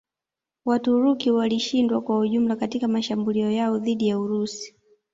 [0.65, 4.75] Waturuki walishindwa kwa ujumla katika mashambulio yao dhidi ya Urusi